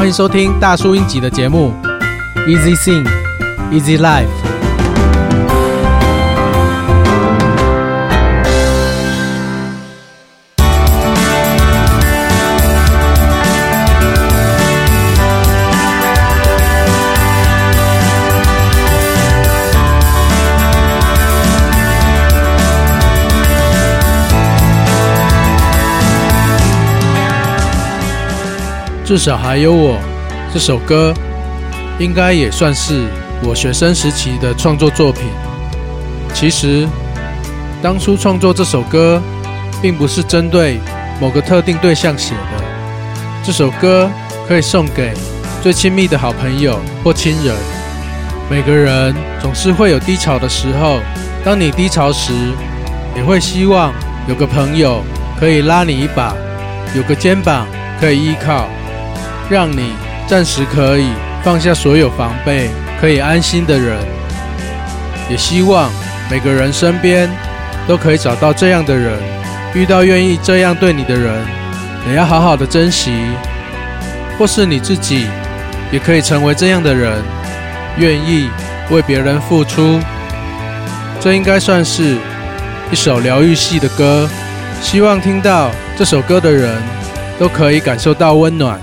[0.00, 1.74] 欢迎收听大叔英吉的节目
[2.46, 3.06] ，Easy Sing,
[3.70, 4.39] Easy Life。
[29.10, 29.98] 至少还有我，
[30.54, 31.12] 这首歌
[31.98, 33.08] 应该也算是
[33.42, 35.24] 我学生时期的创作作品。
[36.32, 36.86] 其实
[37.82, 39.20] 当初创作这首歌，
[39.82, 40.78] 并不是针对
[41.20, 42.64] 某个特定对象写的。
[43.42, 44.08] 这首歌
[44.46, 45.12] 可以送给
[45.60, 47.52] 最亲密的好朋友或亲人。
[48.48, 51.00] 每个人总是会有低潮的时候，
[51.44, 52.32] 当你低潮时，
[53.16, 53.92] 也会希望
[54.28, 55.02] 有个朋友
[55.36, 56.32] 可以拉你一把，
[56.94, 57.66] 有个肩膀
[58.00, 58.68] 可以依靠。
[59.50, 59.94] 让你
[60.28, 61.08] 暂时可以
[61.42, 63.98] 放下所有防备，可以安心的人，
[65.28, 65.90] 也希望
[66.30, 67.28] 每个人身边
[67.88, 69.18] 都可以找到这样的人。
[69.74, 71.34] 遇到愿意这样对你的人，
[72.08, 73.10] 也要好好的珍惜。
[74.38, 75.26] 或是你自己
[75.92, 77.20] 也可以成为这样的人，
[77.98, 78.48] 愿意
[78.88, 79.98] 为别人付出。
[81.20, 82.16] 这应该算是
[82.90, 84.28] 一首疗愈系的歌。
[84.80, 86.74] 希望听到这首歌的人
[87.38, 88.80] 都可以感受到温暖。